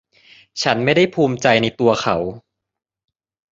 [0.63, 2.17] ฉันไม่ได้ภูมิใจในตัวเขา